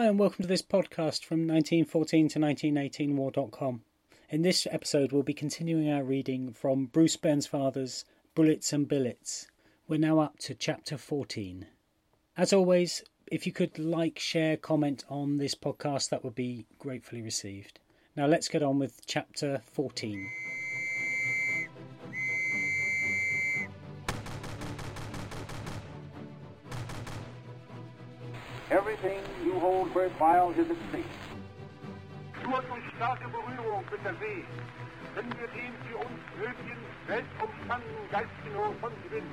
[0.00, 3.82] Hi, and welcome to this podcast from 1914 to 1918 war.com.
[4.30, 9.46] In this episode, we'll be continuing our reading from Bruce Bairnsfather's Bullets and Billets.
[9.86, 11.66] We're now up to chapter 14.
[12.34, 17.20] As always, if you could like, share, comment on this podcast, that would be gratefully
[17.20, 17.78] received.
[18.16, 20.30] Now, let's get on with chapter 14.
[28.70, 29.20] Everything
[29.60, 31.04] you hold worthwhile is at stake.
[32.42, 34.44] Nur durch starke Berührung mit der See
[35.14, 39.30] können wir den für uns nötigen, weltumspannenden geistigen Horizont gewinnen.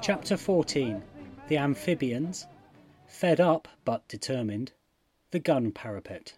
[0.00, 1.02] Chapter 14
[1.48, 2.46] The Amphibians,
[3.06, 4.72] Fed Up but Determined,
[5.30, 6.34] The Gun Parapet.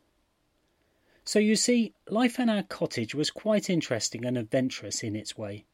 [1.25, 5.65] So you see, life in our cottage was quite interesting and adventurous in its way.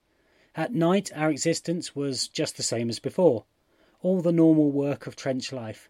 [0.56, 3.44] At night, our existence was just the same as before
[4.02, 5.88] all the normal work of trench life.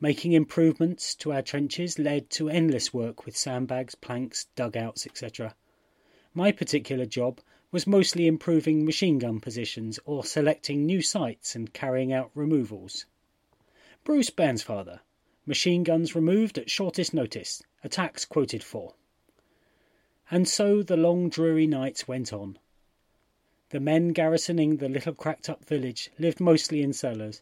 [0.00, 5.54] Making improvements to our trenches led to endless work with sandbags, planks, dugouts, etc.
[6.34, 7.40] My particular job
[7.70, 13.06] was mostly improving machine gun positions or selecting new sites and carrying out removals.
[14.02, 15.00] Bruce Bairnsfather.
[15.46, 17.62] Machine guns removed at shortest notice.
[17.84, 18.94] Attacks quoted for.
[20.30, 22.58] And so the long dreary nights went on.
[23.72, 27.40] The men garrisoning the little cracked up village lived mostly in cellars.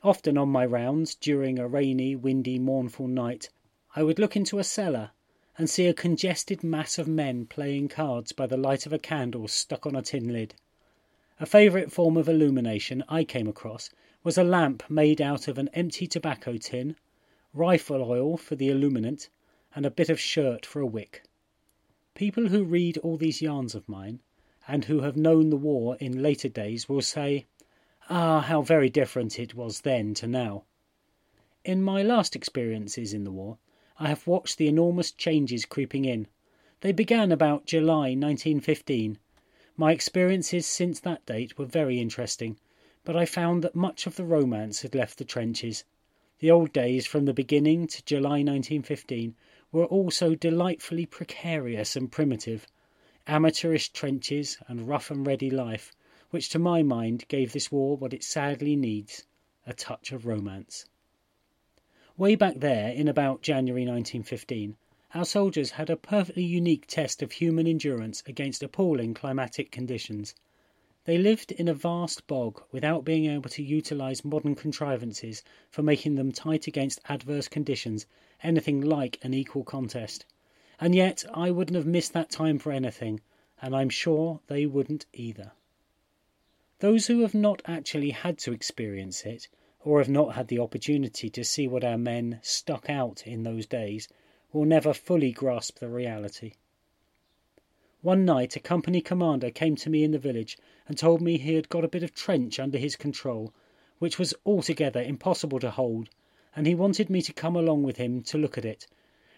[0.00, 3.48] Often on my rounds, during a rainy, windy, mournful night,
[3.96, 5.10] I would look into a cellar
[5.58, 9.48] and see a congested mass of men playing cards by the light of a candle
[9.48, 10.54] stuck on a tin lid.
[11.40, 13.90] A favourite form of illumination I came across
[14.22, 16.94] was a lamp made out of an empty tobacco tin,
[17.52, 19.28] rifle oil for the illuminant,
[19.74, 21.24] and a bit of shirt for a wick.
[22.14, 24.20] People who read all these yarns of mine,
[24.72, 27.44] and who have known the war in later days, will say,
[28.08, 30.62] Ah, how very different it was then to now.
[31.64, 33.58] In my last experiences in the war,
[33.98, 36.28] I have watched the enormous changes creeping in.
[36.82, 39.18] They began about July 1915.
[39.76, 42.56] My experiences since that date were very interesting,
[43.02, 45.82] but I found that much of the romance had left the trenches.
[46.38, 49.34] The old days from the beginning to July 1915
[49.72, 52.68] were all so delightfully precarious and primitive.
[53.32, 55.92] Amateurish trenches and rough and ready life,
[56.30, 59.24] which to my mind gave this war what it sadly needs
[59.64, 60.86] a touch of romance.
[62.16, 64.76] Way back there, in about January 1915,
[65.14, 70.34] our soldiers had a perfectly unique test of human endurance against appalling climatic conditions.
[71.04, 76.16] They lived in a vast bog without being able to utilize modern contrivances for making
[76.16, 78.06] them tight against adverse conditions
[78.42, 80.26] anything like an equal contest.
[80.80, 83.20] And yet I wouldn't have missed that time for anything,
[83.60, 85.52] and I'm sure they wouldn't either.
[86.78, 89.48] Those who have not actually had to experience it
[89.82, 93.66] or have not had the opportunity to see what our men stuck out in those
[93.66, 94.08] days,
[94.52, 96.52] will never fully grasp the reality.
[98.02, 100.58] One night a company commander came to me in the village
[100.88, 103.52] and told me he had got a bit of trench under his control,
[103.98, 106.10] which was altogether impossible to hold,
[106.56, 108.86] and he wanted me to come along with him to look at it,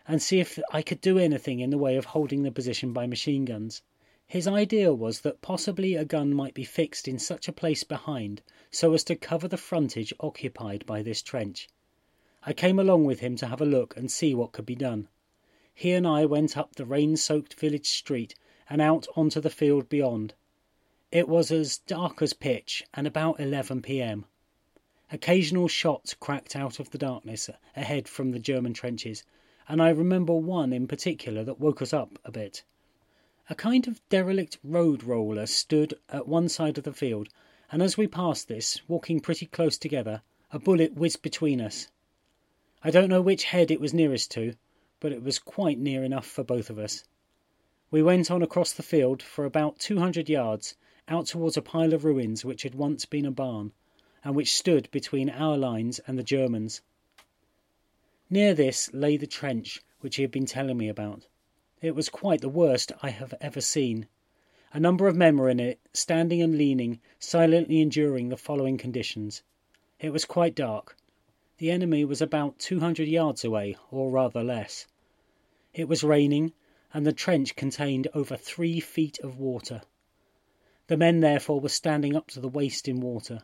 [0.07, 3.07] and see if I could do anything in the way of holding the position by
[3.07, 3.83] machine guns.
[4.27, 8.43] His idea was that possibly a gun might be fixed in such a place behind
[8.71, 11.69] so as to cover the frontage occupied by this trench.
[12.45, 15.09] I came along with him to have a look and see what could be done.
[15.75, 18.35] He and I went up the rain soaked village street
[18.69, 20.35] and out onto the field beyond.
[21.11, 24.25] It was as dark as pitch and about 11 p.m.
[25.11, 29.23] Occasional shots cracked out of the darkness ahead from the German trenches,
[29.69, 32.63] and I remember one in particular that woke us up a bit.
[33.51, 37.29] A kind of derelict road roller stood at one side of the field,
[37.71, 41.89] and as we passed this, walking pretty close together, a bullet whizzed between us.
[42.85, 44.55] I don't know which head it was nearest to,
[45.01, 47.05] but it was quite near enough for both of us.
[47.91, 50.77] We went on across the field for about two hundred yards,
[51.09, 53.73] out towards a pile of ruins which had once been a barn,
[54.25, 56.81] and which stood between our lines and the Germans.
[58.33, 61.27] Near this lay the trench which he had been telling me about.
[61.83, 64.07] It was quite the worst I have ever seen.
[64.73, 69.43] A number of men were in it, standing and leaning, silently enduring the following conditions.
[70.01, 70.97] It was quite dark.
[71.59, 74.87] The enemy was about two hundred yards away, or rather less.
[75.75, 76.55] It was raining,
[76.95, 79.83] and the trench contained over three feet of water.
[80.87, 83.43] The men therefore were standing up to the waist in water.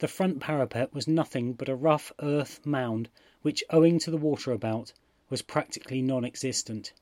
[0.00, 3.08] The front parapet was nothing but a rough earth mound
[3.42, 4.92] which, owing to the water about,
[5.28, 6.92] was practically non existent.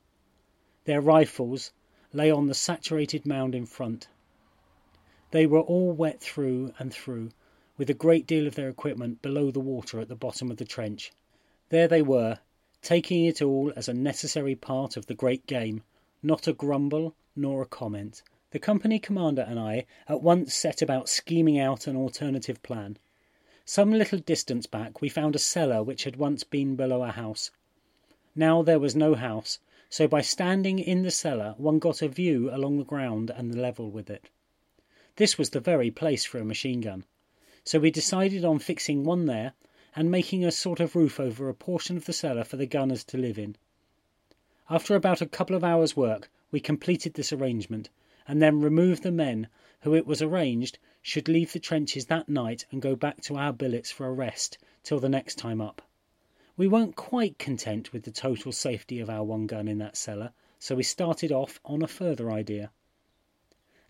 [0.84, 1.72] Their rifles
[2.14, 4.08] lay on the saturated mound in front.
[5.30, 7.32] They were all wet through and through,
[7.76, 10.64] with a great deal of their equipment below the water at the bottom of the
[10.64, 11.12] trench.
[11.68, 12.38] There they were,
[12.80, 15.82] taking it all as a necessary part of the great game,
[16.22, 18.22] not a grumble nor a comment.
[18.56, 22.96] The company commander and I at once set about scheming out an alternative plan.
[23.66, 27.50] Some little distance back we found a cellar which had once been below a house.
[28.34, 29.58] Now there was no house,
[29.90, 33.60] so by standing in the cellar one got a view along the ground and the
[33.60, 34.30] level with it.
[35.16, 37.04] This was the very place for a machine gun,
[37.62, 39.52] so we decided on fixing one there
[39.94, 43.04] and making a sort of roof over a portion of the cellar for the gunners
[43.04, 43.56] to live in.
[44.70, 47.90] After about a couple of hours' work we completed this arrangement,
[48.26, 49.48] and then remove the men
[49.80, 53.52] who it was arranged should leave the trenches that night and go back to our
[53.52, 55.82] billets for a rest till the next time up.
[56.56, 60.32] We weren't quite content with the total safety of our one gun in that cellar,
[60.58, 62.72] so we started off on a further idea.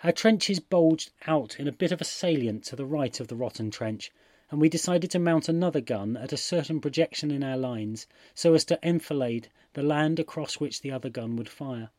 [0.05, 3.37] Our trenches bulged out in a bit of a salient to the right of the
[3.37, 4.11] rotten trench,
[4.51, 8.53] and we decided to mount another gun at a certain projection in our lines so
[8.53, 11.91] as to enfilade the land across which the other gun would fire.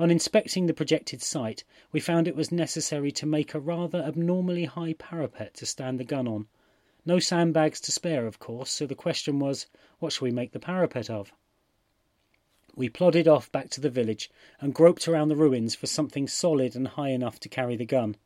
[0.00, 1.62] On inspecting the projected site,
[1.92, 6.04] we found it was necessary to make a rather abnormally high parapet to stand the
[6.04, 6.46] gun on.
[7.04, 9.66] No sandbags to spare, of course, so the question was,
[9.98, 11.34] what shall we make the parapet of?
[12.74, 16.74] We plodded off back to the village and groped around the ruins for something solid
[16.74, 18.16] and high enough to carry the gun.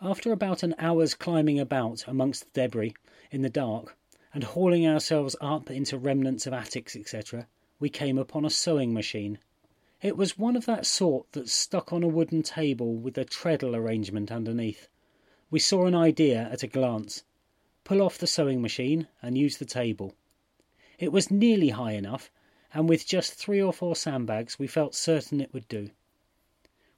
[0.00, 2.94] After about an hour's climbing about amongst the debris
[3.30, 3.94] in the dark,
[4.32, 7.46] and hauling ourselves up into remnants of attics, etc.,
[7.78, 9.38] we came upon a sewing machine.
[10.02, 13.76] It was one of that sort that's stuck on a wooden table with a treadle
[13.76, 14.88] arrangement underneath.
[15.50, 17.22] We saw an idea at a glance.
[17.84, 20.14] Pull off the sewing machine and use the table.
[20.98, 22.30] It was nearly high enough,
[22.72, 25.90] and with just three or four sandbags we felt certain it would do.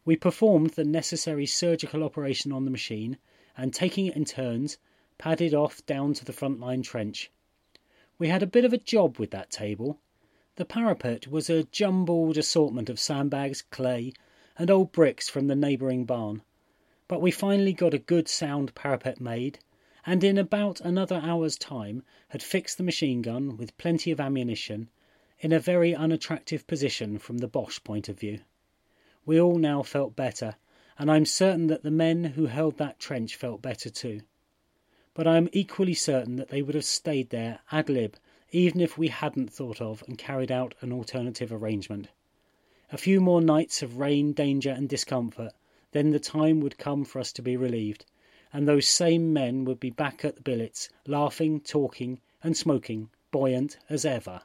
[0.04, 3.18] We performed the necessary surgical operation on the machine,
[3.56, 4.78] and taking it in turns,
[5.18, 7.32] padded off down to the front line trench.
[8.18, 9.98] We had a bit of a job with that table.
[10.56, 14.12] The parapet was a jumbled assortment of sandbags, clay,
[14.58, 16.42] and old bricks from the neighbouring barn,
[17.08, 19.60] but we finally got a good sound parapet made,
[20.04, 24.90] and in about another hour's time had fixed the machine gun with plenty of ammunition
[25.40, 28.40] in a very unattractive position from the Boche point of view.
[29.24, 30.56] We all now felt better,
[30.98, 34.20] and I'm certain that the men who held that trench felt better too.
[35.14, 38.18] But I am equally certain that they would have stayed there ad lib
[38.52, 42.08] even if we hadn't thought of and carried out an alternative arrangement.
[42.92, 45.52] A few more nights of rain, danger, and discomfort,
[45.92, 48.04] then the time would come for us to be relieved,
[48.52, 53.78] and those same men would be back at the billets, laughing, talking, and smoking, buoyant
[53.88, 54.42] as ever.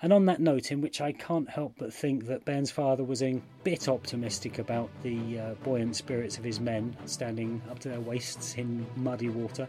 [0.00, 3.22] And on that note, in which I can't help but think that Ben's Bairnsfather was
[3.22, 8.00] a bit optimistic about the uh, buoyant spirits of his men standing up to their
[8.00, 9.66] waists in muddy water,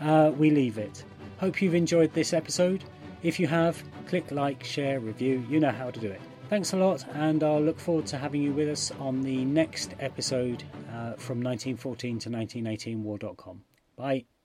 [0.00, 1.04] uh, we leave it.
[1.38, 2.84] Hope you've enjoyed this episode.
[3.22, 5.44] If you have, click like, share, review.
[5.48, 6.20] You know how to do it.
[6.48, 9.94] Thanks a lot, and I'll look forward to having you with us on the next
[9.98, 13.62] episode uh, from 1914 to 1918 war.com.
[13.96, 14.35] Bye.